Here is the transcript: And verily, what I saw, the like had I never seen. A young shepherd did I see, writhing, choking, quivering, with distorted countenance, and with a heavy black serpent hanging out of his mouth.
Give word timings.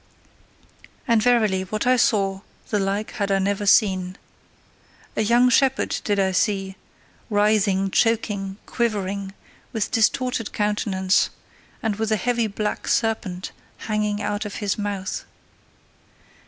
And 1.07 1.21
verily, 1.21 1.61
what 1.61 1.85
I 1.85 1.95
saw, 1.95 2.41
the 2.69 2.79
like 2.79 3.11
had 3.11 3.29
I 3.31 3.37
never 3.37 3.67
seen. 3.67 4.17
A 5.15 5.21
young 5.21 5.47
shepherd 5.51 6.01
did 6.03 6.17
I 6.17 6.31
see, 6.31 6.75
writhing, 7.29 7.91
choking, 7.91 8.57
quivering, 8.65 9.31
with 9.71 9.91
distorted 9.91 10.53
countenance, 10.53 11.29
and 11.83 11.97
with 11.97 12.11
a 12.11 12.17
heavy 12.17 12.47
black 12.47 12.87
serpent 12.87 13.51
hanging 13.77 14.23
out 14.23 14.43
of 14.43 14.55
his 14.55 14.75
mouth. 14.75 15.23